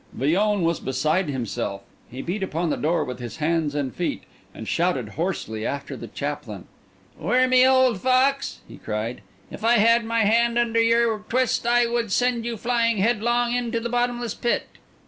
[0.13, 4.67] Villon was beside himself; he beat upon the door with his hands and feet, and
[4.67, 6.65] shouted hoarsely after the chaplain.
[7.19, 9.21] "Wormy old fox!" he cried.
[9.51, 13.79] "If I had my hand under your twist, I would send you flying headlong into
[13.79, 14.65] the bottomless pit."